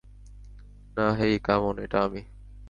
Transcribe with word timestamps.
না, 0.97 1.05
hey, 1.13 1.39
come 1.39 1.61
on, 1.63 1.75
এটা 1.79 1.97
আমি। 2.03 2.21